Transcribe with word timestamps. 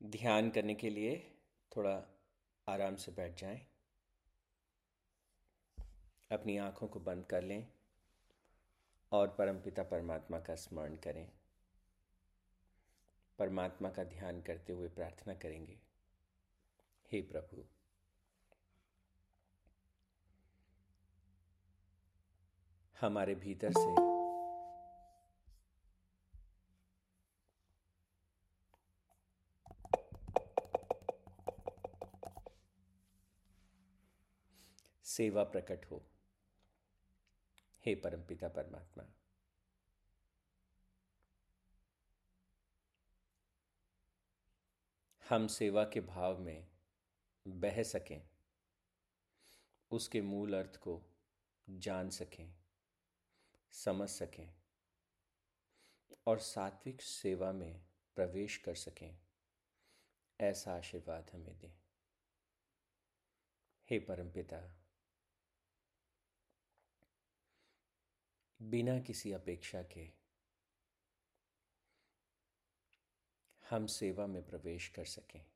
ध्यान 0.00 0.50
करने 0.50 0.74
के 0.74 0.90
लिए 0.90 1.16
थोड़ा 1.72 1.94
आराम 2.68 2.96
से 2.96 3.12
बैठ 3.12 3.40
जाएँ। 3.40 3.60
अपनी 6.30 6.56
आँखों 6.58 6.88
को 6.88 7.00
बंद 7.00 7.24
कर 7.24 7.42
लें 7.42 7.66
और 9.12 9.28
परमपिता 9.28 9.82
परमात्मा 9.82 10.38
का 10.40 10.54
स्मरण 10.54 10.96
करें 10.96 11.26
परमात्मा 13.38 13.90
का 13.90 14.04
ध्यान 14.04 14.40
करते 14.42 14.72
हुए 14.72 14.88
प्रार्थना 14.88 15.34
करेंगे 15.34 15.78
हे 17.12 17.22
प्रभु, 17.22 17.64
हमारे 22.96 23.34
भीतर 23.34 23.72
से 23.72 24.05
सेवा 35.06 35.42
प्रकट 35.44 35.84
हो। 35.90 36.04
हे 37.86 37.94
परमपिता 37.94 38.48
परमात्मा। 38.48 39.04
हम 45.28 45.46
सेवा 45.46 45.84
के 45.84 46.00
भाव 46.00 46.38
में 46.38 46.68
बह 47.46 47.82
सकें, 47.82 48.28
उसके 49.90 50.22
मूल 50.22 50.54
अर्थ 50.54 50.76
को 50.76 51.02
जान 51.70 52.10
सकें, 52.10 52.54
समझ 53.72 54.08
सकें 54.08 54.54
और 56.26 56.38
सात्विक 56.38 57.02
सेवा 57.02 57.52
में 57.52 57.82
प्रवेश 58.16 58.56
कर 58.56 58.74
सकें, 58.74 59.18
ऐसा 60.40 60.76
आशीर्वाद 60.76 61.30
हमें 61.30 61.58
दें। 61.58 61.72
हे 63.90 63.98
परमपिता 63.98 64.85
बिना 68.66 69.00
किसी 69.00 69.32
अपेक्षा 69.32 69.82
के 69.82 70.12
हम 73.70 73.86
सेवा 73.86 74.26
में 74.26 74.46
प्रवेश 74.46 74.88
कर 74.88 75.04
सकें। 75.04 75.46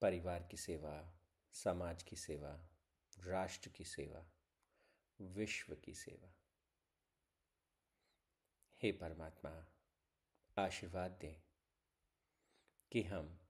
परिवार 0.00 0.42
की 0.42 0.56
सेवा, 0.56 1.18
समाज 1.52 2.02
की 2.02 2.16
सेवा, 2.16 2.68
राष्ट्र 3.18 3.68
की 3.68 3.84
सेवा, 3.84 4.30
विश्व 5.20 5.76
की 5.76 5.94
सेवा। 5.94 6.34
हे 8.82 8.92
परमात्मा, 8.92 9.66
आशीर्वाद 10.58 11.10
दें 11.10 11.42
कि 12.92 13.02
हम 13.02 13.40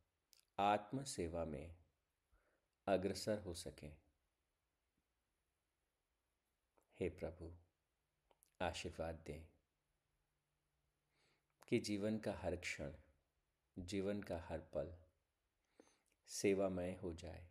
आत्म 0.59 1.05
सेवा 1.05 1.45
में 1.45 1.77
अग्रसर 2.87 3.39
हो 3.39 3.55
सकें। 3.55 4.10
हे 7.01 7.09
प्रभु, 7.09 7.57
आशीर्वाद 8.63 9.15
दें 9.15 9.47
कि 11.69 11.79
जीवन 11.79 12.19
का 12.19 12.35
हर 12.35 12.57
क्षण, 12.57 12.95
जीवन 13.79 14.23
का 14.23 14.41
हर 14.41 14.61
पल 14.61 14.99
सेवामय 16.27 16.95
हो 16.95 17.15
जाए। 17.15 17.51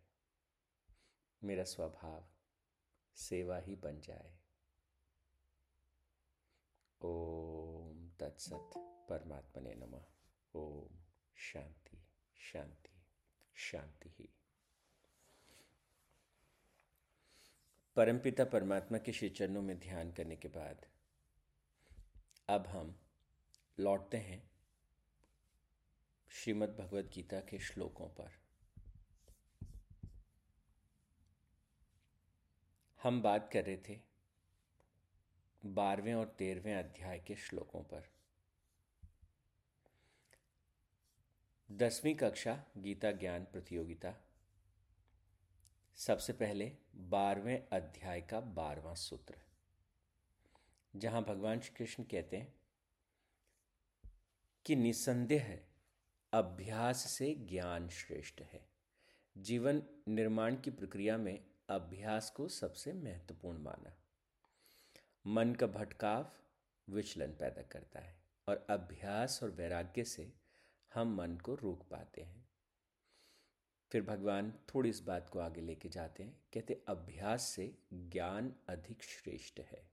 मेरा 1.44 1.64
स्वभाव 1.64 2.28
सेवा 3.14 3.58
ही 3.58 3.76
बन 3.76 4.00
जाए। 4.00 4.38
ओम 7.00 8.10
तत्सत 8.10 8.70
परमात्मा 9.08 9.62
ने 9.62 9.74
नमः। 9.74 10.06
ओम 10.54 11.04
शांति 11.36 12.06
शांति 12.36 13.02
शांति 13.54 14.08
ही। 14.08 14.39
परमपिता 18.00 18.44
परमात्मा 18.44 18.98
के 18.98 19.12
श्री 19.12 19.28
चरणों 19.28 19.62
में 19.62 19.80
ध्यान 19.80 20.12
करने 20.12 20.36
के 20.36 20.48
बाद 20.48 20.86
अब 22.48 22.66
हम 22.66 23.00
लौटते 23.80 24.16
हैं 24.16 24.50
श्रीमद् 26.30 26.76
भगवद 26.76 27.10
गीता 27.14 27.40
के 27.40 27.58
श्लोकों 27.58 28.08
पर। 28.08 28.30
हम 33.02 33.22
बात 33.22 33.50
कर 33.52 33.64
रहे 33.64 33.76
थे 33.76 34.00
बारहवें 35.66 36.14
और 36.14 36.28
तेरहवें 36.28 36.74
अध्याय 36.74 37.18
के 37.18 37.36
श्लोकों 37.36 37.82
पर। 37.82 38.08
दसवीं 41.72 42.14
कक्षा 42.14 42.64
गीता 42.76 43.12
ज्ञान 43.12 43.44
प्रतियोगिता 43.44 44.29
सबसे 46.00 46.32
पहले 46.32 46.76
बारहवें 46.96 47.68
अध्याय 47.72 48.20
का 48.20 48.40
बारहवां 48.40 48.94
सूत्र। 48.94 49.34
जहाँ 50.96 51.22
भगवान 51.22 51.60
श्री 51.60 51.74
कृष्ण 51.76 52.02
कहते 52.02 52.36
हैं 52.36 52.54
कि 54.66 54.76
निसंदेह 54.76 55.60
अभ्यास 56.32 56.96
से 56.96 57.34
ज्ञान 57.34 57.88
श्रेष्ठ 57.88 58.40
है। 58.40 58.68
जीवन 59.38 59.82
निर्माण 60.08 60.56
की 60.56 60.70
प्रक्रिया 60.70 61.16
में 61.16 61.44
अभ्यास 61.68 62.30
को 62.30 62.48
सबसे 62.48 62.92
महत्वपूर्ण 62.92 63.58
माना। 63.58 63.96
मन 65.26 65.54
का 65.54 65.66
भटकाव 65.66 66.32
विचलन 66.88 67.30
पैदा 67.30 67.62
करता 67.62 68.00
है 68.00 68.22
और 68.48 68.66
अभ्यास 68.70 69.42
और 69.42 69.50
वैराग्य 69.50 70.04
से 70.04 70.32
हम 70.94 71.14
मन 71.14 71.36
को 71.36 71.54
रोक 71.54 71.88
पाते 71.90 72.22
हैं। 72.22 72.49
फिर 73.92 74.02
भगवान 74.02 74.52
थोड़ी 74.74 74.90
इस 74.90 75.00
बात 75.00 75.30
को 75.30 75.38
आगे 75.38 75.60
लेके 75.60 75.88
जाते 75.88 76.22
हैं, 76.22 76.40
कहते 76.54 76.84
अभ्यास 76.88 77.42
से 77.42 77.78
ज्ञान 77.92 78.54
अधिक 78.68 79.02
श्रेष्ठ 79.02 79.60
है 79.60 79.90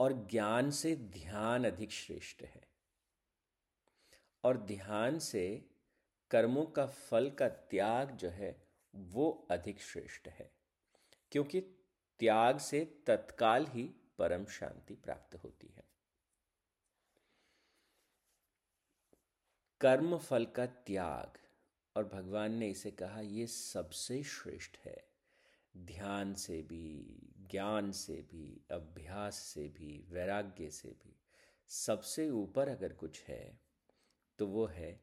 और 0.00 0.12
ज्ञान 0.12 0.70
से 0.70 0.96
ध्यान 0.96 1.64
अधिक 1.64 1.92
श्रेष्ठ 1.92 2.42
है। 2.42 2.68
और 4.44 4.56
ध्यान 4.56 5.18
से 5.18 5.70
कर्मों 6.30 6.66
का 6.66 6.86
फल 6.86 7.30
का 7.30 7.48
त्याग 7.48 8.10
जो 8.10 8.28
है, 8.28 8.68
वो 8.94 9.48
अधिक 9.50 9.82
श्रेष्ठ 9.82 10.28
है, 10.28 10.52
क्योंकि 11.32 11.60
त्याग 12.20 12.58
से 12.58 12.84
तत्काल 13.06 13.66
ही 13.66 13.94
परम 14.18 14.44
शांति 14.44 14.94
प्राप्त 14.94 15.34
होती 15.34 15.68
है। 15.68 15.84
कर्म 19.80 20.18
फल 20.18 20.46
का 20.46 20.66
त्याग 20.66 21.41
और 21.96 22.04
भगवान 22.04 22.52
ने 22.52 22.70
इसे 22.70 22.90
कहा, 22.90 23.20
ये 23.20 23.46
सबसे 23.46 24.22
श्रेष्ठ 24.22 24.76
है। 24.78 25.10
ध्यान 25.76 26.34
से 26.34 26.62
भी, 26.62 27.18
ज्ञान 27.50 27.92
से 27.92 28.14
भी, 28.22 28.60
अभ्यास 28.70 29.34
से 29.34 29.68
भी, 29.68 30.06
वैराग्य 30.10 30.70
से 30.70 30.88
भी। 30.88 31.16
सबसे 31.68 32.28
ऊपर 32.30 32.68
अगर 32.68 32.92
कुछ 32.92 33.22
है 33.22 33.60
तो 34.38 34.46
वो 34.46 34.66
है 34.66 35.00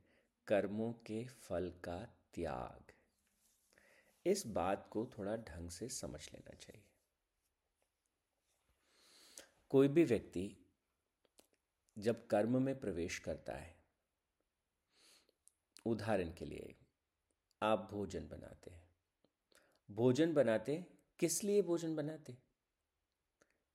कर्मों 0.48 0.92
के 0.94 1.26
फल 1.26 1.72
का 1.84 1.98
त्याग। 2.34 2.92
इस 4.26 4.46
बात 4.48 4.88
को 4.92 5.06
थोड़ा 5.18 5.36
ढंग 5.38 5.70
से 5.70 5.90
समझ 5.90 6.22
लेना 6.34 6.56
चाहिए। 6.56 6.84
कोई 9.70 9.88
भी 9.88 10.04
व्यक्ति 10.04 10.58
जब 11.98 12.28
कर्म 12.28 12.62
में 12.62 12.80
प्रवेश 12.80 13.20
करता 13.20 13.54
है 13.54 13.79
उदाहरण 15.86 16.34
के 16.34 16.46
लिए, 16.46 16.76
आप 17.64 17.90
भोजन 17.92 18.28
बनाते 18.28 18.72
हैं। 18.72 18.90
भोजन 19.92 20.34
बनाते, 20.34 20.86
किस 21.20 21.44
लिए 21.44 21.62
भोजन 21.62 21.96
बनाते? 21.96 22.38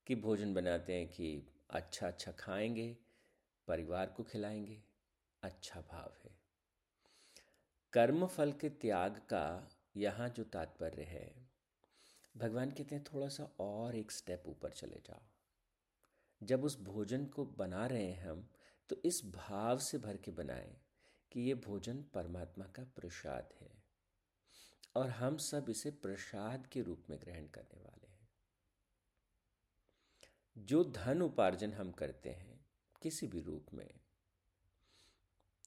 कि 0.07 0.15
भोजन 0.15 0.53
बनाते 0.53 0.93
हैं 0.93 1.07
कि 1.07 1.47
अच्छा 1.69 2.07
अच्छा 2.07 2.31
खाएँगे, 2.31 2.97
परिवार 3.67 4.09
को 4.09 4.23
खिलाएँगे 4.23 4.83
अच्छा 5.43 5.81
भाव 5.81 6.13
है। 6.23 6.39
कर्म 7.93 8.27
फल 8.27 8.51
के 8.51 8.69
त्याग 8.69 9.17
का 9.17 9.69
यहाँ 9.97 10.29
जो 10.29 10.43
तात्पर्य 10.43 11.03
है, 11.03 11.49
भगवान 12.37 12.71
कहते 12.71 12.95
हैं 12.95 13.03
थोड़ा 13.03 13.27
सा 13.27 13.43
और 13.59 13.95
एक 13.95 14.11
स्टेप 14.11 14.43
ऊपर 14.45 14.71
चले 14.71 15.01
जाओ। 15.05 15.21
जब 16.43 16.63
उस 16.63 16.81
भोजन 16.81 17.25
को 17.25 17.45
बना 17.45 17.87
रहे 17.87 18.11
हैं 18.11 18.29
हम 18.29 18.49
तो 18.89 18.95
इस 19.05 19.21
भाव 19.25 19.77
से 19.77 19.97
भर 19.97 20.17
के 20.17 20.31
बनाएँ। 20.31 20.84
कि 21.31 21.41
ये 21.41 21.55
भोजन 21.55 22.03
परमात्मा 22.13 22.65
का 22.65 22.83
प्रसाद 22.83 23.53
है 23.61 23.83
और 24.95 25.09
हम 25.09 25.37
सब 25.37 25.69
इसे 25.69 25.91
प्रसाद 25.91 26.67
के 26.67 26.81
रूप 26.81 27.03
में 27.09 27.21
ग्रहण 27.21 27.47
करने 27.47 27.79
वाले 27.79 28.07
हैं। 28.07 28.29
जो 30.57 30.83
धन 30.83 31.21
उपार्जन 31.21 31.73
हम 31.73 31.91
करते 31.91 32.29
हैं, 32.29 32.65
किसी 33.01 33.27
भी 33.27 33.41
रूप 33.41 33.65
में, 33.73 33.99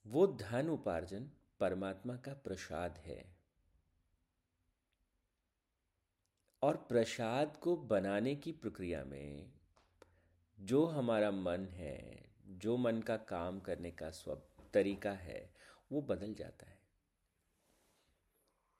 वो 0.06 0.26
धन 0.26 0.68
उपार्जन 0.68 1.30
परमात्मा 1.60 2.16
का 2.16 2.34
प्रसाद 2.34 2.98
है 2.98 3.36
और 6.62 6.76
प्रसाद 6.76 7.56
को 7.56 7.76
बनाने 7.76 8.36
की 8.36 8.52
प्रक्रिया 8.52 9.04
में 9.04 9.52
जो 10.60 10.86
हमारा 10.86 11.30
मन 11.30 11.66
है, 11.66 12.30
जो 12.46 12.76
मन 12.76 13.02
का 13.02 13.16
काम 13.16 13.60
करने 13.60 13.90
का 13.90 14.10
स्व 14.10 14.42
तरीका 14.74 15.12
है, 15.12 15.54
वो 15.92 16.02
बदल 16.02 16.34
जाता 16.34 16.66
है। 16.66 16.78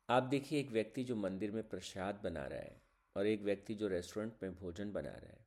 आप 0.09 0.23
देखिए 0.23 0.61
एक 0.61 0.71
व्यक्ति 0.71 1.05
जो 1.05 1.17
मंदिर 1.17 1.51
में 1.51 1.69
प्रसाद 1.69 2.21
बना 2.25 2.47
रहा 2.47 2.61
है 2.61 2.83
और 3.17 3.27
एक 3.27 3.43
व्यक्ति 3.43 3.75
जो 3.75 3.89
रेस्टोरेंट 3.89 4.35
में 4.43 4.55
भोजन 4.55 4.93
बना 4.93 5.11
रहा 5.11 5.31
है, 5.31 5.47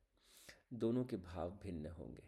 दोनों 0.72 1.04
के 1.04 1.16
भाव 1.16 1.50
भिन्न 1.62 1.86
होंगे। 1.86 2.22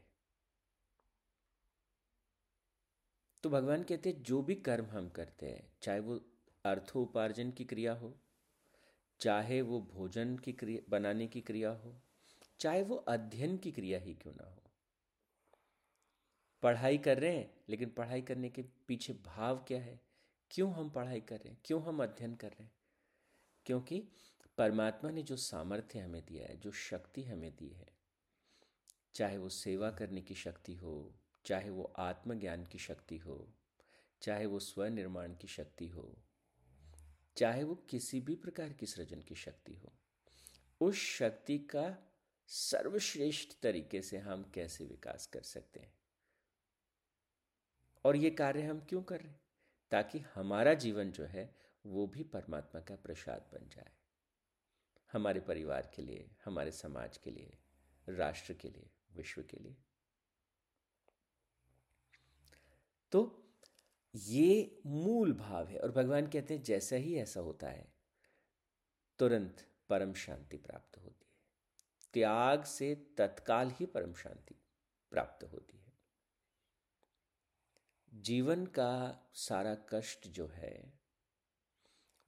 तो 3.42 3.50
भगवान 3.50 3.82
कहते 3.82 4.10
हैं, 4.10 4.22
जो 4.22 4.42
भी 4.42 4.54
कर्म 4.54 4.84
हम 4.84 5.08
करते 5.08 5.46
हैं, 5.46 5.72
चाहे 5.82 6.00
वो 6.00 6.20
अर्थोपार्जन 6.64 7.50
की 7.50 7.64
क्रिया 7.64 7.92
हो, 7.92 8.20
चाहे 9.20 9.62
वो 9.62 9.80
भोजन 9.80 10.36
की 10.36 10.52
क्रिया, 10.52 10.80
बनाने 10.88 11.26
की 11.26 11.40
क्रिया 11.40 11.70
हो, 11.70 12.02
चाहे 12.60 12.82
वो 12.82 12.96
अध्ययन 12.96 13.56
की 13.56 13.72
क्रिया 13.72 13.98
ही 13.98 14.14
क्यों 14.14 14.34
ना 14.34 14.50
हो 14.50 14.63
पढ़ाई 16.64 16.98
कर 16.98 17.18
रहे 17.18 17.36
हैं, 17.36 17.54
लेकिन 17.68 17.90
पढ़ाई 17.90 18.22
करने 18.22 18.50
के 18.50 18.62
पीछे 18.62 19.12
भाव 19.12 19.64
क्या 19.68 19.80
है? 19.80 20.00
क्यों 20.50 20.72
हम 20.72 20.90
पढ़ाई 20.90 21.20
कर 21.20 21.36
रहे 21.36 21.48
हैं? 21.48 21.58
क्यों 21.64 21.82
हम 21.82 22.02
अध्ययन 22.02 22.34
कर 22.34 22.48
रहे 22.48 22.62
हैं? 22.62 22.72
क्योंकि 23.66 24.08
परमात्मा 24.58 25.10
ने 25.10 25.22
जो 25.22 25.36
सामर्थ्य 25.36 25.98
हमें 25.98 26.24
दिया 26.26 26.46
है, 26.46 26.56
जो 26.56 26.72
शक्ति 26.72 27.22
हमें 27.22 27.56
दी 27.56 27.68
है, 27.68 27.88
चाहे 29.14 29.38
वो 29.38 29.48
सेवा 29.48 29.90
करने 29.90 30.22
की 30.22 30.34
शक्ति 30.34 30.74
हो, 30.74 31.14
चाहे 31.44 31.70
वो 31.70 31.92
आत्मज्ञान 31.98 32.66
की 32.66 32.78
शक्ति 32.78 33.18
हो, 33.18 33.54
चाहे 34.22 34.46
वो 34.46 34.58
स्वनिर्माण 34.58 35.34
की 35.34 35.48
शक्ति 35.48 35.88
हो, 35.88 36.18
चाहे 37.36 37.64
वो 37.64 37.74
किसी 37.74 38.20
भी 38.20 38.34
प्रकार 38.34 38.72
की 38.72 38.86
सृजन 38.86 39.22
की 39.22 39.34
शक्ति 39.34 39.74
हो, 39.74 39.92
उस 40.80 40.94
शक्ति 40.94 41.58
का 41.58 42.12
सर्वश्रेष्ठ 42.46 43.48
तरीके 43.62 44.02
से 44.02 44.18
हम 44.18 44.50
कैसे 44.54 44.84
विकास 44.84 45.26
कर 45.26 45.42
सकते 45.42 45.80
हैं? 45.80 45.94
और 48.04 48.16
ये 48.16 48.30
कार्य 48.30 48.62
हम 48.62 48.80
क्यों 48.80 49.02
कर 49.02 49.20
रहे 49.20 49.28
हैं? 49.28 49.40
ताकि 49.90 50.18
हमारा 50.18 50.74
जीवन 50.74 51.12
जो 51.12 51.24
है, 51.24 51.56
वो 51.86 52.06
भी 52.06 52.22
परमात्मा 52.22 52.80
का 52.80 52.96
प्रसाद 52.96 53.50
बन 53.52 53.68
जाए। 53.68 53.90
हमारे 55.12 55.40
परिवार 55.40 55.92
के 55.94 56.02
लिए, 56.02 56.30
हमारे 56.44 56.70
समाज 56.70 57.16
के 57.16 57.30
लिए, 57.30 57.58
राष्ट्र 58.08 58.54
के 58.54 58.70
लिए, 58.70 58.90
विश्व 59.12 59.42
के 59.42 59.56
लिए। 59.56 59.76
तो 63.12 63.50
ये 64.14 64.82
मूल 64.86 65.32
भाव 65.32 65.68
है 65.68 65.78
और 65.78 65.92
भगवान 65.92 66.26
कहते 66.26 66.54
हैं, 66.54 66.62
जैसा 66.62 66.96
ही 66.96 67.16
ऐसा 67.16 67.40
होता 67.40 67.68
है, 67.68 67.94
तुरंत 69.18 69.66
परम 69.88 70.14
शांति 70.14 70.56
प्राप्त 70.56 70.98
होती 70.98 71.26
है। 71.28 71.34
त्याग 72.12 72.64
से 72.64 72.94
तत्काल 72.94 73.70
ही 73.70 73.86
परम 73.86 74.14
शांति 74.14 74.54
प्राप्त 75.10 75.44
होती 75.44 75.78
है। 75.78 75.83
जीवन 78.14 78.66
का 78.66 79.22
सारा 79.34 79.74
कष्ट 79.74 80.28
जो 80.28 80.46
है, 80.46 80.92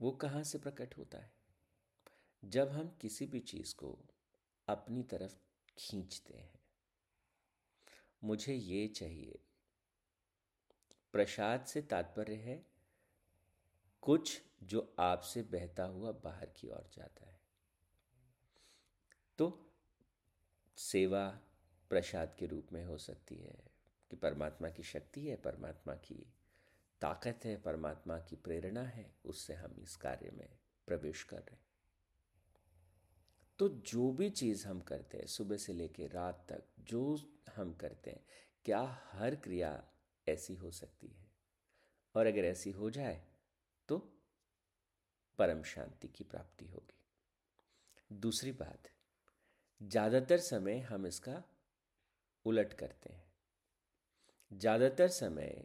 वो 0.01 0.11
कहाँ 0.11 0.43
से 0.43 0.59
प्रकट 0.59 0.99
होता 0.99 1.19
है? 1.19 1.33
जब 2.45 2.69
हम 2.69 2.99
किसी 3.01 3.27
भी 3.27 3.41
चीज़ 3.41 3.75
को 3.75 3.99
अपनी 4.69 5.03
तरफ़ 5.03 5.37
खींचते 5.79 6.35
हैं। 6.35 6.61
मुझे 8.25 8.55
ये 8.55 8.89
चाहिए, 8.89 9.39
प्रसाद 11.13 11.65
से 11.65 11.83
तात्पर्य 11.83 12.35
है, 12.35 12.67
कुछ 14.03 14.43
जो 14.63 14.97
आपसे 14.99 15.43
बहता 15.43 15.85
हुआ 15.85 16.13
बाहर 16.13 16.47
की 16.47 16.69
ओर 16.69 16.91
जाता 16.95 17.27
है। 17.27 17.41
तो 19.39 19.71
सेवा 20.77 21.41
प्रसाद 21.91 22.37
के 22.39 22.47
रूप 22.47 22.67
में 22.73 22.85
हो 22.85 22.99
सकती 22.99 23.37
है। 23.37 23.76
कि 24.11 24.17
परमात्मा 24.17 24.69
की 24.69 24.83
शक्ति 24.83 25.27
है, 25.27 25.37
परमात्मा 25.37 25.95
की 25.95 26.33
ताकत 27.01 27.41
है, 27.45 27.57
परमात्मा 27.57 28.19
की 28.19 28.37
प्रेरणा 28.37 28.83
है, 28.83 29.15
उससे 29.25 29.55
हम 29.55 29.77
इस 29.79 29.97
कार्य 29.97 30.31
में 30.31 30.49
प्रवेश 30.87 31.23
कर 31.23 31.39
रहे 31.39 31.55
हैं। 31.55 31.65
तो 33.59 33.69
जो 33.69 34.11
भी 34.13 34.31
चीज़ 34.31 34.67
हम 34.67 34.81
करते 34.81 35.19
हैं, 35.19 35.27
सुबह 35.27 35.57
से 35.57 35.73
लेकर 35.73 36.11
रात 36.11 36.47
तक 36.49 36.65
जो 36.81 37.17
हम 37.57 37.73
करते 37.75 38.11
हैं, 38.11 38.25
क्या 38.65 38.83
हर 39.13 39.35
क्रिया 39.35 39.71
ऐसी 40.27 40.55
हो 40.55 40.71
सकती 40.71 41.07
है? 41.07 41.25
और 42.15 42.27
अगर 42.27 42.45
ऐसी 42.45 42.71
हो 42.71 42.91
जाए 42.91 43.23
तो 43.89 43.99
परम 45.39 45.63
शांति 45.63 46.09
की 46.09 46.25
प्राप्ति 46.25 46.67
होगी। 46.67 48.17
दूसरी 48.17 48.53
बात, 48.53 48.89
ज़्यादातर 49.81 50.39
समय 50.39 50.79
हम 50.81 51.07
इसका 51.07 51.43
उलट 52.45 52.73
करते 52.73 53.13
हैं। 53.13 53.26
ज़्यादातर 54.51 55.09
समय 55.09 55.65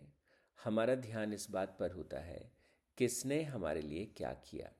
हमारा 0.59 0.95
ध्यान 0.95 1.33
इस 1.33 1.49
बात 1.51 1.77
पर 1.79 1.91
होता 1.91 2.19
है, 2.19 2.51
किसने 2.97 3.41
हमारे 3.43 3.81
लिए 3.81 4.05
क्या 4.17 4.33
किया? 4.33 4.71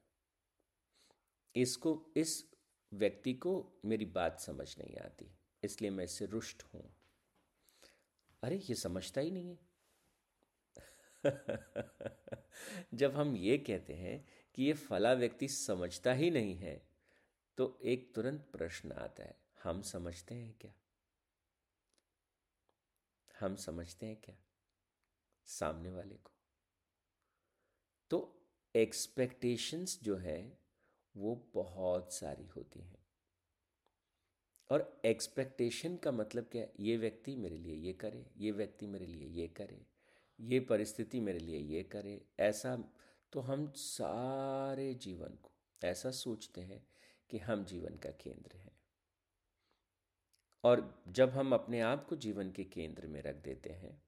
इसको, 1.55 2.13
इस 2.17 2.43
व्यक्ति 2.91 3.33
को 3.33 3.53
मेरी 3.85 4.05
बात 4.05 4.39
समझ 4.39 4.75
नहीं 4.79 4.97
आती, 4.97 5.31
इसलिए 5.63 5.91
मैं 5.91 6.03
इससे 6.03 6.25
रुष्ट 6.25 6.63
हूँ। 6.73 6.83
अरे, 8.43 8.55
ये 8.55 8.75
समझता 8.75 9.21
ही 9.21 9.31
नहीं 9.31 9.49
है। 9.49 9.57
जब 12.93 13.15
हम 13.15 13.35
ये 13.35 13.57
कहते 13.57 13.93
हैं 13.93 14.25
कि 14.55 14.63
ये 14.63 14.73
फला 14.73 15.13
व्यक्ति 15.13 15.47
समझता 15.47 16.13
ही 16.13 16.29
नहीं 16.31 16.55
है 16.55 16.81
तो 17.57 17.79
एक 17.85 18.11
तुरंत 18.15 18.47
प्रश्न 18.53 18.91
आता 18.91 19.23
है, 19.23 19.35
हम 19.63 19.81
समझते 19.81 20.35
हैं 20.35 20.53
क्या? 20.61 20.73
हम 23.41 23.55
समझते 23.55 24.05
हैं 24.05 24.21
क्या? 24.21 24.35
सामने 25.45 25.91
वाले 25.91 26.15
को। 26.15 26.31
तो 28.09 28.47
एक्सपेक्टेशंस 28.75 29.99
जो 30.03 30.17
है, 30.17 30.59
वो 31.17 31.51
बहुत 31.53 32.13
सारी 32.13 32.47
होती 32.47 32.79
हैं। 32.79 33.07
और 34.69 35.01
एक्सपेक्टेशन 35.05 35.97
का 35.97 36.11
मतलब 36.11 36.43
क्या? 36.43 36.61
है 36.61 36.73
ये 36.79 36.97
व्यक्ति 36.97 37.35
मेरे 37.35 37.57
लिए 37.57 37.75
ये 37.75 37.93
करे, 37.93 38.31
ये 38.37 38.51
व्यक्ति 38.51 38.87
मेरे 38.87 39.05
लिए 39.05 39.27
ये 39.27 39.47
करे, 39.47 39.85
ये 40.39 40.59
परिस्थिति 40.59 41.19
मेरे 41.19 41.39
लिए 41.39 41.57
ये 41.57 41.83
करे, 41.83 42.25
ऐसा 42.39 42.83
तो 43.33 43.39
हम 43.39 43.71
सारे 43.71 44.93
जीवन 44.93 45.29
को, 45.29 45.51
ऐसा 45.83 46.11
सोचते 46.11 46.61
हैं 46.61 46.87
कि 47.29 47.37
हम 47.37 47.65
जीवन 47.65 47.97
का 47.97 48.11
केंद्र 48.11 48.57
हैं। 48.57 48.80
और 50.63 51.03
जब 51.07 51.29
हम 51.29 51.53
अपने 51.53 51.79
आप 51.81 52.05
को 52.05 52.15
जीवन 52.15 52.51
के 52.51 52.63
केंद्र 52.63 53.07
में 53.07 53.21
रख 53.21 53.35
देते 53.35 53.69
हैं 53.69 54.01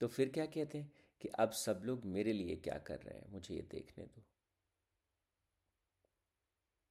तो 0.00 0.06
फिर 0.06 0.28
क्या 0.28 0.46
कहते 0.46 0.78
हैं 0.78 0.92
कि 1.20 1.28
अब 1.38 1.50
सब 1.50 1.82
लोग 1.84 2.04
मेरे 2.06 2.32
लिए 2.32 2.56
क्या 2.56 2.78
कर 2.78 2.98
रहे 2.98 3.18
हैं? 3.18 3.30
मुझे 3.32 3.54
ये 3.54 3.62
देखने 3.62 4.04
दो। 4.04 4.22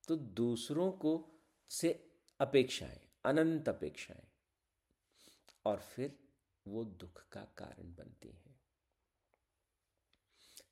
तो 0.07 0.15
दूसरों 0.15 0.91
को 0.91 1.13
से 1.71 1.91
अपेक्षाएँ, 2.39 2.99
अनंत 3.25 3.69
अपेक्षाएँ, 3.69 4.27
और 5.65 5.79
फिर 5.79 6.17
वो 6.65 6.83
दुख 6.83 7.23
का 7.31 7.41
कारण 7.57 7.93
बनती 7.95 8.31
हैं। 8.31 8.55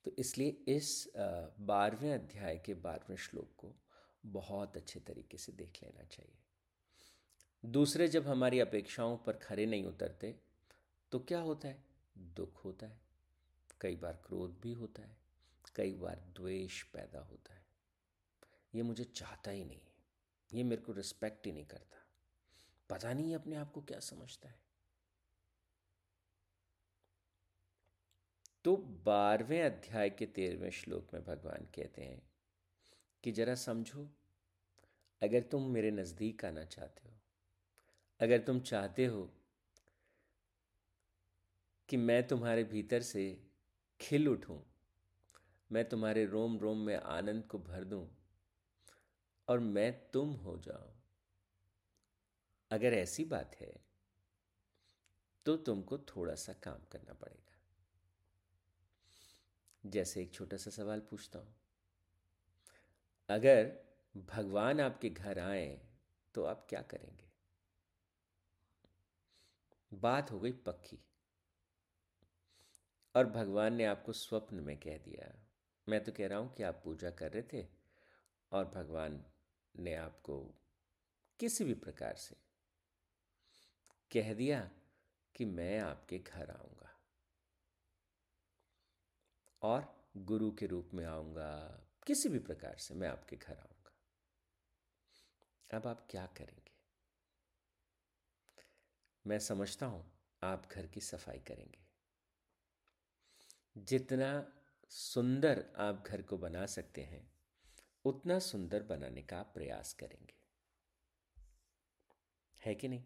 तो 0.05 0.11
इसलिए 0.19 0.49
इस 0.67 1.11
बारहवें 1.17 2.13
अध्याय 2.13 2.57
के 2.65 2.73
बारहवें 2.73 3.17
श्लोक 3.17 3.55
को 3.57 3.75
बहुत 4.25 4.77
अच्छे 4.77 4.99
तरीके 4.99 5.37
से 5.37 5.51
देख 5.51 5.79
लेना 5.83 6.03
चाहिए। 6.03 6.44
दूसरे 7.65 8.07
जब 8.07 8.27
हमारी 8.27 8.59
अपेक्षाओं 8.59 9.17
पर 9.17 9.33
खरे 9.33 9.65
नहीं 9.65 9.85
उतरते 9.85 10.39
तो 11.11 11.19
क्या 11.19 11.39
होता 11.39 11.67
है? 11.67 11.83
दुख 12.17 12.65
होता 12.65 12.87
है। 12.87 13.01
कई 13.81 13.95
बार 13.95 14.13
क्रोध 14.13 14.59
भी 14.61 14.73
होता 14.73 15.01
है। 15.01 15.17
कई 15.75 15.93
बार 15.93 16.15
द्वेष 16.15 16.83
पैदा 16.83 17.19
होता 17.19 17.53
है। 17.53 17.65
ये 18.75 18.81
मुझे 18.81 19.03
चाहता 19.03 19.51
ही 19.51 19.65
नहीं 19.65 19.79
ये 20.53 20.63
मेरे 20.63 20.81
को 20.81 20.91
रिस्पेक्ट 20.91 21.45
ही 21.45 21.51
नहीं 21.51 21.65
करता। 21.65 22.05
पता 22.89 23.13
नहीं 23.13 23.35
अपने 23.35 23.55
आप 23.55 23.71
को 23.71 23.81
क्या 23.81 23.99
समझता 23.99 24.49
है। 24.49 24.59
तो 28.63 28.77
बारहवें 28.77 29.63
अध्याय 29.63 30.09
के 30.09 30.25
तेरहवें 30.25 30.69
श्लोक 30.69 31.13
में 31.13 31.23
भगवान 31.23 31.65
कहते 31.75 32.01
हैं 32.01 32.31
कि 33.23 33.31
जरा 33.31 33.55
समझो, 33.55 34.09
अगर 35.21 35.41
तुम 35.41 35.69
मेरे 35.69 35.91
नज़दीक 35.91 36.45
आना 36.45 36.65
चाहते 36.65 37.09
हो 37.09 37.15
अगर 38.19 38.39
तुम 38.39 38.59
चाहते 38.59 39.05
हो 39.05 39.29
कि 41.89 41.97
मैं 41.97 42.27
तुम्हारे 42.27 42.63
भीतर 42.63 43.01
से 43.01 43.23
खिल 43.99 44.27
उठूं, 44.27 44.57
मैं 45.69 45.83
तुम्हारे 45.89 46.25
रोम 46.25 46.57
रोम 46.59 46.77
में 46.77 46.95
आनंद 46.95 47.43
को 47.45 47.59
भर 47.59 47.83
दूँ, 47.83 48.05
और 49.47 49.59
मैं 49.59 49.91
तुम 50.11 50.31
हो 50.35 50.57
जाऊँ, 50.57 50.93
अगर 52.71 52.93
ऐसी 52.93 53.23
बात 53.25 53.55
है 53.55 53.73
तो 55.45 55.55
तुमको 55.57 55.97
थोड़ा 56.07 56.35
सा 56.35 56.53
काम 56.63 56.85
करना 56.91 57.13
पड़ेगा। 57.13 57.57
जैसे 59.83 60.21
एक 60.21 60.33
छोटा 60.33 60.57
सा 60.57 60.71
सवाल 60.71 60.99
पूछता 60.99 61.39
हूँ। 61.39 61.53
अगर 63.29 63.71
भगवान 64.15 64.79
आपके 64.81 65.09
घर 65.09 65.39
आए 65.39 65.67
तो 66.35 66.43
आप 66.43 66.65
क्या 66.69 66.81
करेंगे? 66.81 67.24
बात 69.93 70.31
हो 70.31 70.39
गई 70.39 70.51
पक्की। 70.51 70.99
और 73.15 73.25
भगवान 73.25 73.73
ने 73.73 73.85
आपको 73.85 74.13
स्वप्न 74.13 74.55
में 74.55 74.77
कह 74.77 74.97
दिया। 74.97 75.45
मैं 75.89 76.03
तो 76.03 76.11
कह 76.11 76.27
रहा 76.27 76.39
हूँ 76.39 76.53
कि 76.53 76.63
आप 76.63 76.81
पूजा 76.83 77.09
कर 77.09 77.31
रहे 77.31 77.43
थे 77.53 77.67
और 78.51 78.65
भगवान 78.65 79.25
ने 79.75 79.95
आपको 79.95 80.55
किसी 81.39 81.63
भी 81.63 81.73
प्रकार 81.73 82.15
से 82.15 82.35
कह 84.11 84.33
दिया 84.33 84.71
कि 85.35 85.45
मैं 85.45 85.79
आपके 85.79 86.17
घर 86.17 86.51
आऊँगा। 86.51 86.99
और 89.61 90.05
गुरु 90.17 90.51
के 90.51 90.65
रूप 90.65 90.89
में 90.93 91.05
आऊँगा, 91.05 91.81
किसी 92.07 92.29
भी 92.29 92.39
प्रकार 92.39 92.75
से 92.77 92.93
मैं 92.93 93.07
आपके 93.07 93.35
घर 93.35 93.57
आऊँगा। 93.57 93.91
अब 95.77 95.87
आप 95.87 96.07
क्या 96.09 96.25
करेंगे? 96.25 96.64
मैं 99.27 99.39
समझता 99.39 99.85
हूँ 99.85 100.11
आप 100.43 100.69
घर 100.71 100.87
की 100.87 101.01
सफ़ाई 101.01 101.39
करेंगे। 101.39 101.85
जितना 103.77 104.53
सुंदर 104.89 105.73
आप 105.77 106.03
घर 106.07 106.21
को 106.21 106.37
बना 106.37 106.65
सकते 106.65 107.01
हैं, 107.01 107.31
उतना 108.05 108.39
सुंदर 108.39 108.83
बनाने 108.83 109.21
का 109.21 109.43
प्रयास 109.43 109.93
करेंगे। 109.93 110.35
है 112.65 112.75
कि 112.75 112.87
नहीं? 112.87 113.03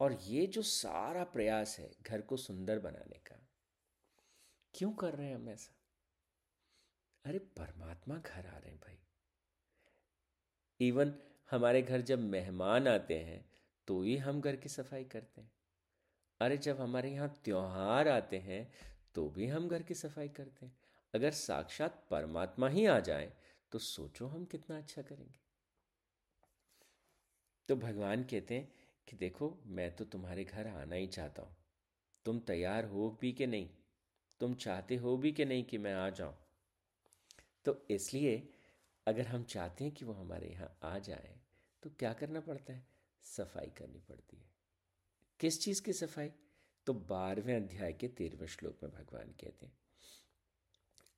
और 0.00 0.12
ये 0.12 0.46
जो 0.46 0.62
सारा 0.62 1.24
प्रयास 1.24 1.78
है 1.78 1.92
घर 2.02 2.20
को 2.20 2.36
सुंदर 2.36 2.78
बनाने 2.78 3.18
का, 3.18 3.48
क्यों 4.74 4.92
कर 4.92 5.14
रहे 5.14 5.28
हैं 5.28 5.34
हम 5.34 5.48
ऐसा? 5.48 5.74
अरे, 7.24 7.38
परमात्मा 7.38 8.18
घर 8.18 8.46
आ 8.46 8.58
रहे 8.58 8.70
हैं 8.70 8.80
भाई। 8.80 8.98
इवन 10.80 11.14
हमारे 11.50 11.82
घर 11.82 12.00
जब 12.00 12.18
मेहमान 12.18 12.88
आते 12.88 13.18
हैं 13.18 13.50
तो 13.88 14.00
ही 14.02 14.16
हम 14.16 14.40
घर 14.40 14.56
की 14.56 14.68
सफ़ाई 14.68 15.04
करते 15.04 15.40
हैं। 15.40 15.50
अरे 16.40 16.56
जब 16.56 16.80
हमारे 16.80 17.10
यहाँ 17.10 17.28
त्योहार 17.44 18.08
आते 18.08 18.38
हैं 18.38 18.68
तो 19.14 19.28
भी 19.28 19.46
हम 19.46 19.68
घर 19.68 19.82
की 19.82 19.94
सफ़ाई 19.94 20.28
करते 20.28 20.66
हैं। 20.66 20.76
अगर 21.14 21.30
साक्षात 21.32 22.04
परमात्मा 22.10 22.68
ही 22.68 22.86
आ 22.86 22.98
जाए 23.00 23.32
तो 23.72 23.78
सोचो 23.78 24.26
हम 24.26 24.44
कितना 24.44 24.78
अच्छा 24.78 25.02
करेंगे। 25.02 25.38
तो 27.68 27.76
भगवान 27.76 28.22
कहते 28.22 28.54
हैं 28.54 28.72
कि 29.08 29.16
देखो, 29.16 29.56
मैं 29.66 29.94
तो 29.96 30.04
तुम्हारे 30.04 30.44
घर 30.44 30.66
आना 30.66 30.94
ही 30.94 31.06
चाहता 31.06 31.42
हूँ। 31.42 31.56
तुम 32.26 32.38
तैयार 32.40 32.84
हो 32.84 33.08
भी 33.20 33.32
कि 33.32 33.46
नहीं? 33.46 33.68
तुम 34.40 34.54
चाहते 34.54 34.96
हो 34.96 35.16
भी 35.16 35.32
कि 35.32 35.44
नहीं 35.44 35.64
कि 35.64 35.78
मैं 35.78 35.94
आ 35.94 36.08
जाऊँ? 36.10 36.34
तो 37.64 37.76
इसलिए 37.90 38.36
अगर 39.06 39.26
हम 39.26 39.44
चाहते 39.44 39.84
हैं 39.84 39.92
कि 39.94 40.04
वो 40.04 40.12
हमारे 40.12 40.48
यहाँ 40.48 40.76
आ 40.84 40.98
जाए 40.98 41.34
तो 41.82 41.90
क्या 41.98 42.12
करना 42.12 42.40
पड़ता 42.40 42.72
है? 42.72 42.93
सफ़ाई 43.24 43.70
करनी 43.70 44.00
पड़ती 44.00 44.36
है। 44.36 44.50
किस 45.40 45.60
चीज़ 45.62 45.82
की 45.82 45.92
सफ़ाई? 45.92 46.30
तो 46.86 46.94
बारहवें 46.94 47.56
अध्याय 47.56 47.92
के 47.92 48.08
तेरहवें 48.08 48.46
श्लोक 48.46 48.82
में 48.82 48.92
भगवान 48.92 49.32
कहते 49.40 49.66
हैं, 49.66 49.78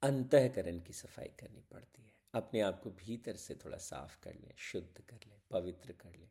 अंतकरण 0.02 0.80
की 0.80 0.92
सफ़ाई 0.92 1.28
करनी 1.40 1.60
पड़ती 1.60 2.02
है। 2.02 2.12
अपने 2.34 2.60
आप 2.60 2.80
को 2.82 2.90
भीतर 2.90 3.36
से 3.36 3.54
थोड़ा 3.54 3.78
साफ़ 3.78 4.20
कर 4.22 4.34
लें, 4.34 4.54
शुद्ध 4.56 5.02
कर 5.02 5.20
लें, 5.26 5.40
पवित्र 5.50 5.92
कर 5.92 6.16
लें। 6.16 6.30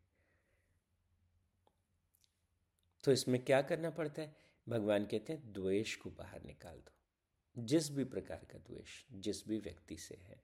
तो 3.03 3.11
इसमें 3.11 3.43
क्या 3.45 3.61
करना 3.61 3.89
पड़ता 3.89 4.21
है? 4.21 4.35
भगवान 4.69 5.05
कहते 5.05 5.33
हैं, 5.33 5.53
द्वेष 5.53 5.95
को 5.95 6.09
बाहर 6.09 6.43
निकाल 6.43 6.77
दो। 6.77 6.91
जिस 7.57 7.89
भी 7.89 8.03
प्रकार 8.03 8.45
का 8.45 8.57
द्वेष, 8.57 9.03
जिस 9.11 9.47
भी 9.47 9.59
व्यक्ति 9.59 9.97
से 9.97 10.15
है, 10.15 10.41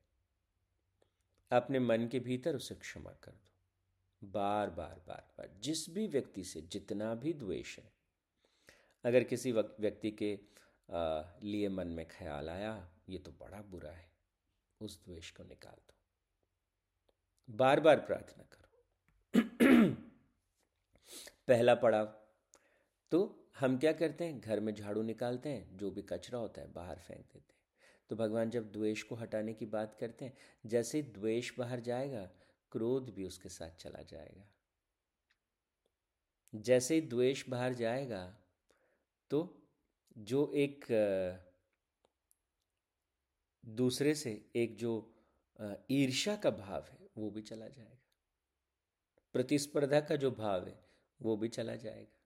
अपने 1.51 1.79
मन 1.79 2.07
के 2.07 2.19
भीतर 2.19 2.55
उसे 2.55 2.75
क्षमा 2.75 3.11
कर 3.11 3.31
दो। 3.31 3.50
बार 4.23 4.69
बार 4.69 5.01
बार 5.07 5.31
बार, 5.37 5.49
जिस 5.59 5.89
भी 5.89 6.07
व्यक्ति 6.07 6.43
से 6.43 6.61
जितना 6.61 7.15
भी 7.15 7.33
द्वेष 7.33 7.77
है, 7.77 7.91
अगर 9.03 9.23
किसी 9.23 9.51
व्यक्ति 9.51 10.11
के 10.11 10.39
लिए 11.47 11.69
मन 11.69 11.87
में 11.87 12.07
ख्याल 12.07 12.49
आया, 12.49 12.89
ये 13.09 13.17
तो 13.17 13.31
बड़ा 13.31 13.61
बुरा 13.61 13.91
है, 13.91 14.11
उस 14.81 15.05
द्वेष 15.05 15.31
को 15.31 15.43
निकाल 15.43 15.75
दो। 15.75 15.93
बार 17.49 17.79
बार 17.79 17.99
प्रार्थना 17.99 18.43
करो। 18.43 18.61
पहला 21.47 21.75
पड़ाव 21.75 22.05
तो 23.11 23.37
हम 23.59 23.77
क्या 23.77 23.91
करते 23.91 24.25
हैं? 24.25 24.41
घर 24.41 24.59
में 24.59 24.75
झाड़ू 24.75 25.01
निकालते 25.01 25.49
हैं, 25.49 25.77
जो 25.77 25.91
भी 25.91 26.01
कचरा 26.01 26.39
होता 26.39 26.61
है, 26.61 26.73
बाहर 26.73 26.99
फेंक 26.99 27.19
देते 27.19 27.53
हैं। 27.53 27.61
तो 28.09 28.15
भगवान 28.15 28.49
जब 28.49 28.71
द्वेष 28.71 29.03
को 29.03 29.15
हटाने 29.15 29.53
की 29.53 29.65
बात 29.65 29.95
करते 29.95 30.25
हैं, 30.25 30.37
जैसे 30.65 31.01
द्वेष 31.01 31.57
बाहर 31.57 31.79
जाएगा 31.79 32.29
क्रोध 32.71 33.09
भी 33.13 33.23
उसके 33.23 33.49
साथ 33.49 33.75
चला 33.75 34.01
जाएगा। 34.03 34.47
जैसे 36.53 36.95
ही 36.95 37.01
द्वेष 37.01 37.47
बाहर 37.49 37.73
जाएगा 37.73 38.25
तो 39.31 39.41
जो 40.17 40.51
एक 40.55 40.85
दूसरे 43.63 44.13
से 44.15 44.31
एक 44.55 44.75
जो 44.77 44.93
ईर्षा 45.91 46.35
का 46.35 46.49
भाव 46.51 46.85
है, 46.85 47.07
वो 47.17 47.29
भी 47.29 47.41
चला 47.41 47.67
जाएगा। 47.67 47.97
प्रतिस्पर्धा 49.35 49.99
का 49.99 50.15
जो 50.15 50.31
भाव 50.31 50.67
है, 50.67 50.79
वो 51.19 51.35
भी 51.37 51.47
चला 51.49 51.75
जाएगा। 51.75 52.19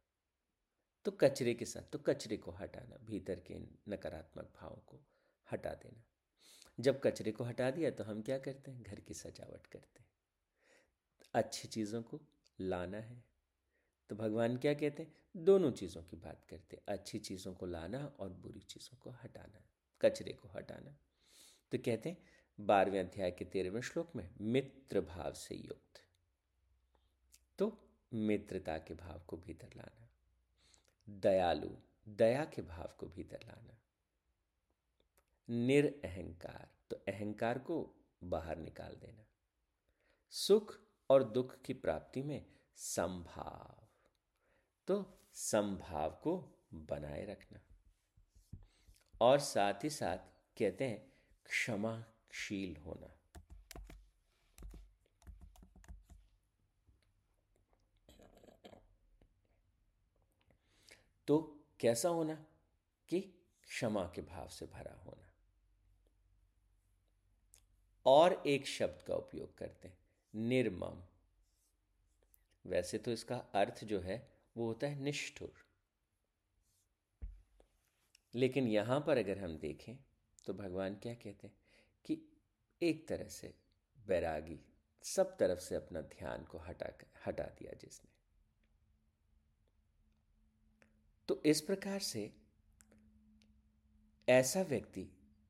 तो 1.06 1.12
कचरे 1.12 1.54
के 1.54 1.66
साथ 1.66 1.92
तो 1.92 2.00
कचरे 2.00 2.38
को 2.38 2.52
हटाना, 2.52 2.98
भीतर 3.04 3.40
के 3.40 3.60
नकारात्मक 3.90 4.52
भाव 4.56 4.82
को 4.88 5.00
हटा 5.48 5.74
देना। 5.76 6.04
जब 6.80 7.00
कचरे 7.04 7.32
को 7.32 7.44
हटा 7.44 7.70
दिया 7.72 7.92
तो 7.92 8.04
हम 8.04 8.22
क्या 8.22 8.38
करते 8.38 8.72
हैं? 8.72 8.84
घर 8.84 9.00
की 9.00 9.14
सजावट 9.14 9.68
करते 9.68 10.00
हैं। 10.00 10.05
अच्छी 11.36 11.68
चीज़ों 11.68 12.02
को 12.02 12.20
लाना 12.60 12.98
है। 12.98 13.24
तो 14.10 14.16
भगवान 14.16 14.58
क्या 14.58 14.74
कहते 14.74 15.04
हैं? 15.04 15.14
दोनों 15.38 15.72
चीज़ों 15.72 16.04
की 16.04 16.18
बात 16.18 16.46
करते 16.50 16.76
हैं। 16.76 16.84
अच्छी 16.88 17.20
चीज़ों 17.20 17.54
को 17.54 17.66
लाना 17.66 18.06
और 18.20 18.30
बुरी 18.34 18.60
चीज़ों 18.60 18.98
को 18.98 19.10
हटाना, 19.24 19.62
कचरे 20.02 20.34
को 20.34 20.50
हटाना। 20.50 20.96
तो 21.72 21.78
कहते 21.78 22.10
हैं, 22.10 22.18
बारहवें 22.60 23.00
अध्याय 23.00 23.32
के 23.32 23.46
तेरहवें 23.46 23.82
श्लोक 23.82 24.16
में, 24.16 24.30
मित्र 24.42 25.02
भाव 25.02 25.34
से 25.34 25.56
युक्त। 25.56 26.02
तो 27.60 27.72
मित्रता 28.14 28.78
के 28.78 28.94
भाव 28.94 29.22
को 29.28 29.38
भीतर 29.38 29.76
लाना, 29.78 30.10
दयालु, 31.08 31.70
दया 32.08 32.46
के 32.46 32.62
भाव 32.62 32.96
को 33.00 33.08
भीतर 33.08 33.40
लाना, 33.48 33.78
निरअहंकार 35.50 36.70
तो 36.90 36.96
अहंकार 37.08 37.60
को 37.60 37.78
बाहर 38.24 38.58
निकाल 38.58 38.96
देना, 38.96 39.26
सुख 40.34 40.80
और 41.10 41.24
दुख 41.24 41.62
की 41.62 41.74
प्राप्ति 41.74 42.24
में 42.24 42.46
संभाव। 42.76 43.88
तो 44.88 45.20
संभाव 45.34 46.12
को 46.12 46.64
बनाए 46.74 47.26
रखना। 47.26 47.60
और 49.22 49.40
साथ 49.40 49.84
ही 49.84 49.90
साथ 49.90 50.18
कहते 50.58 50.88
हैं, 50.88 51.14
क्षमाशील 51.46 52.78
होना। 52.78 53.22
तो 61.28 61.66
कैसा 61.80 62.10
होना 62.10 62.46
कि 63.10 63.22
क्षमा 63.68 64.04
के 64.04 64.22
भाव 64.22 64.48
से 64.48 64.66
भरा 64.66 65.02
होना। 65.02 65.32
और 68.06 68.44
एक 68.48 68.68
शब्द 68.68 69.02
का 69.08 69.16
उपयोग 69.16 69.58
करते 69.58 69.88
हैं। 69.88 70.05
निर्मम। 70.36 71.02
वैसे 72.66 72.98
तो 72.98 73.12
इसका 73.12 73.38
अर्थ 73.54 73.84
जो 73.84 74.00
है, 74.00 74.18
वो 74.58 74.66
होता 74.68 74.88
है 74.88 75.00
निष्ठुर। 75.00 75.64
लेकिन 78.34 78.68
यहाँ 78.68 79.00
पर 79.00 79.18
अगर 79.18 79.38
हम 79.38 79.58
देखें 79.58 79.96
तो 80.46 80.54
भगवान 80.54 80.96
क्या 80.96 81.14
कहते 81.14 81.48
हैं 81.48 81.56
कि 82.06 82.18
एक 82.82 83.08
तरह 83.08 83.28
से 83.28 83.54
बैरागी, 83.98 84.60
सब 85.04 85.38
तरफ़ 85.38 85.60
से 85.60 85.76
अपना 85.76 86.02
ध्यान 86.02 86.44
को 86.44 86.58
हटा 86.58 86.92
हटा 87.26 87.44
दिया 87.44 87.74
जिसने। 87.74 88.12
तो 91.28 91.42
इस 91.46 91.62
प्रकार 91.62 92.00
से 92.00 92.32
ऐसा 94.28 94.62
व्यक्ति 94.62 95.08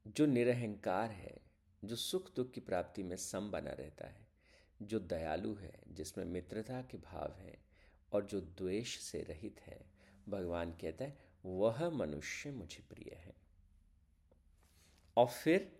जो 0.08 0.25
निरहंकार 0.25 1.12
है, 1.12 1.38
जो 1.84 1.96
सुख 1.96 2.36
दुख 2.36 2.51
की 2.51 2.62
प्राप्ति 2.62 3.04
में 3.04 3.15
सम 3.15 3.51
बना 3.51 3.72
रहता 3.72 4.08
है 4.08 4.25
जो 4.82 5.00
दयालु 5.00 5.55
है, 5.55 5.79
जिसमें 5.88 6.25
मित्रता 6.25 6.82
के 6.82 6.98
भाव 6.98 7.36
है 7.39 7.58
और 8.12 8.25
जो 8.25 8.41
द्वेष 8.41 9.00
से 9.00 9.22
रहित 9.22 9.62
है, 9.62 9.86
भगवान 10.29 10.72
कहता 10.72 11.05
है, 11.05 11.17
वह 11.46 11.89
मनुष्य 11.89 12.51
मुझे 12.51 12.84
प्रिय 12.89 13.15
है। 13.15 13.36
और 15.17 15.27
फिर, 15.27 15.79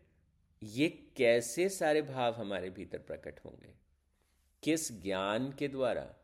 ये 0.64 0.90
कैसे 0.90 1.70
सारे 1.70 2.02
भाव 2.02 2.34
हमारे 2.34 2.70
भीतर 2.70 3.00
प्रकट 3.00 3.40
होंगे? 3.46 3.75
किस 4.64 5.02
ज्ञान 5.02 5.52
के 5.52 5.68
द्वारा? 5.68 6.16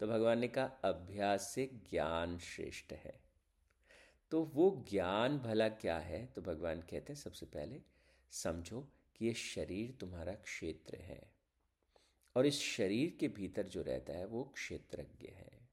तो 0.00 0.06
भगवान 0.06 0.38
ने 0.38 0.48
कहा, 0.48 0.64
अभ्यास 0.64 1.52
से 1.54 1.66
ज्ञान 1.66 2.38
श्रेष्ठ 2.38 2.92
है। 2.92 3.20
तो 4.30 4.44
वो 4.44 4.84
ज्ञान 4.90 5.38
भला 5.38 5.68
क्या 5.68 5.98
है? 5.98 6.26
तो 6.26 6.42
भगवान 6.42 6.80
कहते 6.80 7.12
हैं, 7.12 7.14
सबसे 7.14 7.46
पहले 7.46 7.82
समझो 8.30 8.88
कि 9.16 9.26
ये 9.26 9.34
शरीर 9.34 9.92
तुम्हारा 9.92 10.34
क्षेत्र 10.34 10.96
है। 10.96 11.37
और 12.38 12.46
इस 12.46 12.60
शरीर 12.60 13.16
के 13.20 13.28
भीतर 13.28 13.62
जो 13.62 13.82
रहता 13.82 14.12
है, 14.12 14.24
वो 14.24 14.44
क्षेत्रज्ञ 14.44 15.28
है। 15.28 15.68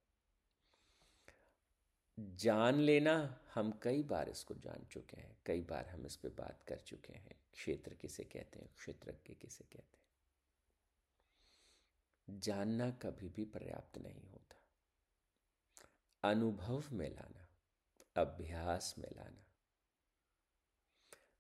जान 2.19 2.75
लेना, 2.75 3.39
हम 3.53 3.79
कई 3.84 4.03
बार 4.03 4.29
इसको 4.29 4.53
जान 4.53 4.86
चुके 4.86 5.17
हैं, 5.17 5.38
कई 5.45 5.62
बार 5.62 5.88
हम 5.88 6.05
इस 6.05 6.15
पर 6.15 6.29
बात 6.29 6.63
कर 6.67 6.77
चुके 6.77 7.13
हैं। 7.13 7.39
क्षेत्र 7.53 7.93
किसे 7.93 8.24
कहते 8.24 8.60
हैं? 8.60 8.75
क्षेत्रज्ञ 8.77 9.34
किसे 9.34 9.63
कहते 9.63 9.98
हैं? 9.98 10.05
जानना 12.39 12.91
कभी 12.91 13.29
भी 13.29 13.45
पर्याप्त 13.45 13.98
नहीं 13.98 14.29
होता। 14.29 14.55
अनुभव 16.29 16.84
में 16.91 17.10
लाना, 17.10 17.48
अभ्यास 18.22 18.95
में 18.98 19.10
लाना। 19.15 19.45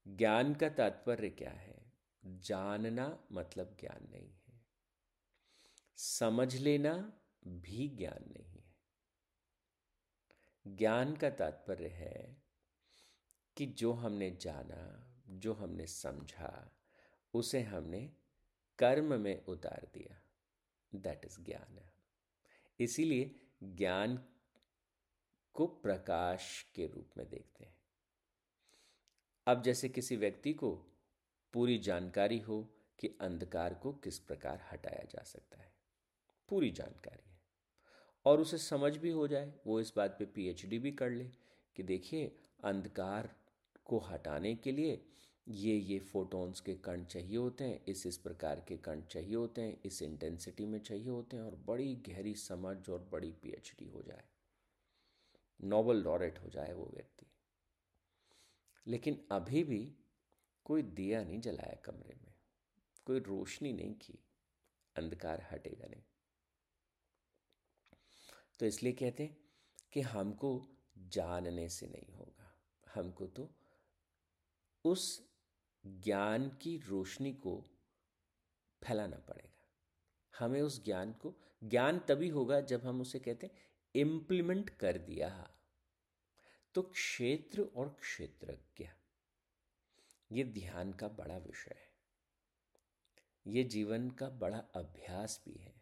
ज्ञान 0.07 0.55
का 0.55 0.69
तात्पर्य 0.69 1.29
क्या 1.29 1.51
है? 1.51 1.91
जानना 2.25 3.23
मतलब 3.31 3.77
ज्ञान 3.79 4.07
नहीं 4.11 4.29
है। 4.29 4.44
समझ 5.97 6.55
लेना 6.55 7.21
भी 7.47 7.89
ज्ञान 7.89 8.33
नहीं 8.37 8.61
है। 8.61 8.75
ज्ञान 10.67 11.15
का 11.15 11.29
तात्पर्य 11.29 11.87
है 11.87 12.43
कि 13.57 13.65
जो 13.65 13.93
हमने 13.93 14.31
जाना, 14.31 15.11
जो 15.29 15.53
हमने 15.53 15.87
समझा, 15.87 16.77
उसे 17.33 17.61
हमने 17.61 18.11
कर्म 18.79 19.21
में 19.21 19.45
उतार 19.45 19.91
दिया। 19.93 20.21
दैट 20.95 21.25
इज़ 21.25 21.41
ज्ञान 21.41 21.79
इसीलिए 22.79 23.35
ज्ञान 23.63 24.25
को 25.53 25.67
प्रकाश 25.67 26.65
के 26.75 26.87
रूप 26.87 27.09
में 27.17 27.29
देखते 27.29 27.63
हैं। 27.63 27.77
अब 29.47 29.61
जैसे 29.61 29.89
किसी 29.89 30.15
व्यक्ति 30.15 30.53
को 30.53 30.85
पूरी 31.53 31.77
जानकारी 31.77 32.39
हो 32.39 32.75
कि 32.99 33.17
अंधकार 33.21 33.73
को 33.73 33.93
किस 33.93 34.19
प्रकार 34.19 34.67
हटाया 34.71 35.03
जा 35.03 35.23
सकता 35.23 35.61
है। 35.61 35.74
पूरी 36.49 36.71
जानकारी 36.71 37.29
है। 37.29 37.41
और 38.25 38.41
उसे 38.41 38.57
समझ 38.57 38.97
भी 38.97 39.09
हो 39.09 39.27
जाए, 39.27 39.53
वो 39.67 39.79
इस 39.79 39.93
बात 39.97 40.15
पे 40.19 40.25
पीएचडी 40.25 40.79
भी 40.79 40.91
कर 40.91 41.09
ले 41.09 41.29
कि 41.75 41.83
देखिए, 41.83 42.35
अंधकार 42.63 43.35
को 43.85 43.97
हटाने 43.97 44.55
के 44.55 44.71
लिए 44.71 45.05
ये 45.47 45.75
ये 45.75 45.99
फोटोन्स 45.99 46.59
के 46.59 46.75
कण 46.75 47.05
चाहिए 47.05 47.37
होते 47.37 47.63
हैं, 47.63 47.85
इस 47.87 48.07
इस 48.07 48.17
प्रकार 48.17 48.65
के 48.67 48.77
कण 48.77 49.01
चाहिए 49.01 49.35
होते 49.35 49.61
हैं, 49.61 49.81
इस 49.85 50.01
इंटेंसिटी 50.01 50.65
में 50.65 50.79
चाहिए 50.79 51.09
होते 51.09 51.37
हैं 51.37 51.43
और 51.43 51.55
बड़ी 51.55 51.95
गहरी 51.95 52.35
समझ 52.35 52.89
और 52.89 53.09
बड़ी 53.11 53.31
पीएचडी 53.31 53.85
हो 53.85 54.01
जाए। 54.01 54.23
नोबल 55.63 55.97
लॉरेट 55.97 56.39
हो 56.39 56.49
जाए 56.49 56.73
वो 56.73 56.91
व्यक्ति। 56.93 57.25
लेकिन 58.87 59.27
अभी 59.31 59.63
भी 59.63 59.95
कोई 60.65 60.81
दिया 60.81 61.23
नहीं 61.23 61.41
जलाया 61.41 61.75
कमरे 61.75 62.15
में, 62.15 62.33
कोई 63.05 63.19
रोशनी 63.19 63.73
नहीं 63.73 63.93
की, 63.93 64.19
अंधकार 64.95 65.47
हटेगा 65.51 65.87
नहीं। 65.87 66.03
तो 68.59 68.65
इसलिए 68.65 68.93
कहते 68.93 69.23
हैं 69.23 69.37
कि 69.93 70.01
हमको 70.01 70.67
जानने 70.97 71.69
से 71.69 71.87
नहीं 71.87 72.13
होगा। 72.13 72.51
हमको 72.95 73.27
तो 73.27 73.49
उस 74.85 75.29
ज्ञान 75.85 76.49
की 76.49 76.77
रोशनी 76.77 77.33
को 77.33 77.63
फैलाना 78.83 79.17
पड़ेगा। 79.17 79.67
हमें 80.39 80.61
उस 80.61 80.85
ज्ञान 80.85 81.13
को, 81.13 81.35
ज्ञान 81.63 81.99
तभी 81.99 82.29
होगा 82.29 82.61
जब 82.61 82.85
हम 82.85 83.01
उसे 83.01 83.19
कहते 83.19 83.47
हैं 83.47 83.53
इम्प्लीमेंट 83.95 84.69
कर 84.69 84.97
दिया। 84.97 85.51
तो 86.73 86.81
क्षेत्र 86.81 87.61
और 87.61 87.89
क्षेत्रज्ञ, 88.01 88.89
ये 90.31 90.43
ध्यान 90.43 90.93
का 90.93 91.07
बड़ा 91.07 91.37
विषय 91.37 91.75
है। 91.77 91.93
ये 93.47 93.63
जीवन 93.63 94.09
का 94.11 94.29
बड़ा 94.29 94.57
अभ्यास 94.57 95.41
भी 95.45 95.53
है। 95.53 95.74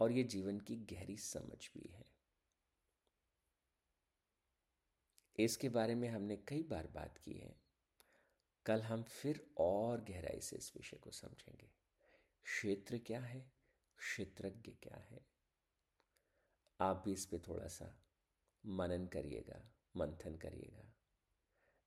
और 0.00 0.12
ये 0.12 0.24
जीवन 0.24 0.60
की 0.60 0.76
गहरी 0.76 1.16
समझ 1.16 1.70
भी 1.74 1.88
है। 1.92 2.04
इसके 5.38 5.68
बारे 5.68 5.94
में 5.94 6.08
हमने 6.08 6.36
कई 6.36 6.62
बार 6.62 6.86
बात 6.86 7.18
की 7.18 7.32
है। 7.32 7.60
कल 8.66 8.82
हम 8.82 9.02
फिर 9.02 9.54
और 9.58 10.00
गहराई 10.00 10.40
से 10.40 10.56
इस 10.56 10.76
विषय 10.76 10.96
को 10.96 11.10
समझेंगे। 11.10 11.70
क्षेत्र 12.44 12.98
क्या 12.98 13.20
है? 13.20 13.52
क्षेत्रज्ञ 13.98 14.72
क्या 14.72 14.96
है? 14.96 15.26
आप 16.80 17.02
भी 17.04 17.12
इस 17.12 17.26
पे 17.26 17.38
थोड़ा 17.38 17.68
सा 17.68 18.02
मनन 18.66 19.06
करिएगा, 19.06 19.72
मंथन 19.96 20.36
करिएगा। 20.36 20.94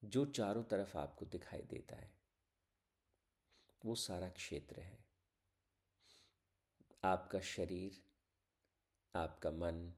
जो 0.03 0.25
चारों 0.25 0.63
तरफ़ 0.63 0.97
आपको 0.97 1.25
दिखाई 1.25 1.61
देता 1.61 1.95
है, 1.95 2.13
वो 3.85 3.95
सारा 3.95 4.29
क्षेत्र 4.29 4.79
है। 4.79 5.10
आपका 7.03 7.39
शरीर, 7.39 8.03
आपका 9.15 9.51
मन, 9.51 9.93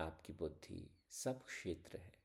आपकी 0.00 0.32
बुद्धि 0.32 0.98
सब 1.10 1.44
क्षेत्र 1.44 1.98
है। 1.98 2.24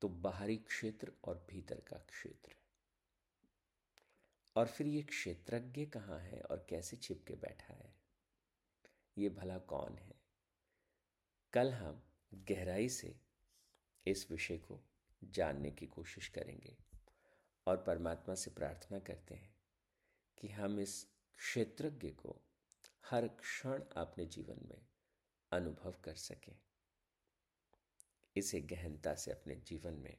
तो 0.00 0.08
बाहरी 0.08 0.56
क्षेत्र 0.56 1.12
और 1.24 1.46
भीतर 1.50 1.80
का 1.80 1.98
क्षेत्र। 1.98 2.54
और 4.56 4.66
फिर 4.66 4.86
ये 4.86 5.02
क्षेत्रज्ञ 5.02 5.86
कहाँ 5.86 6.18
है 6.18 6.40
और 6.40 6.66
कैसे 6.70 6.96
छिपके 6.96 7.34
बैठा 7.34 7.74
है? 7.74 7.94
ये 9.18 9.28
भला 9.28 9.58
कौन 9.58 9.98
है? 9.98 10.20
कल 11.52 11.72
हम 11.72 12.12
गहराई 12.34 12.88
से 12.88 13.20
इस 14.06 14.30
विषय 14.30 14.58
को 14.58 14.80
जानने 15.24 15.70
की 15.70 15.86
कोशिश 15.86 16.28
करेंगे 16.28 16.78
और 17.66 17.84
परमात्मा 17.84 18.34
से 18.34 18.50
प्रार्थना 18.50 18.98
करते 18.98 19.34
हैं 19.34 19.54
कि 20.38 20.48
हम 20.48 20.80
इस 20.80 21.09
क्षेत्रज्ञ 21.40 22.10
को 22.10 22.40
हर 23.10 23.28
क्षण 23.28 23.84
अपने 23.96 24.26
जीवन 24.26 24.68
में 24.68 24.86
अनुभव 25.52 25.94
कर 26.04 26.14
सकें। 26.14 26.58
इसे 28.36 28.60
गहनता 28.60 29.14
से 29.14 29.30
अपने 29.30 29.56
जीवन 29.56 29.94
में 29.94 30.16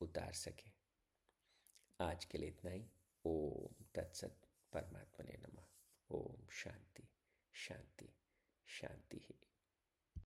उतार 0.00 0.32
सकें। 0.32 0.72
आज 2.00 2.24
के 2.24 2.38
लिए 2.38 2.48
इतना 2.48 2.70
ही। 2.70 2.86
ओम 3.24 3.84
तत्सत 3.94 4.36
परमात्मा 4.72 5.24
ने 5.24 5.36
नमः। 5.36 5.64
ओम 6.10 6.48
शांति 6.50 7.08
शांति 7.52 8.14
शांति 8.66 9.16
ही। 9.16 9.45